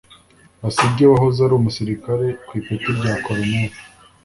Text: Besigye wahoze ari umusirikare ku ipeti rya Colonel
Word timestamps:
Besigye 0.61 1.05
wahoze 1.11 1.39
ari 1.41 1.53
umusirikare 1.57 2.27
ku 2.45 2.51
ipeti 2.59 2.89
rya 2.97 3.13
Colonel 3.25 3.71